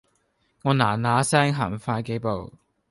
[0.63, 2.51] 我嗱嗱聲行快幾步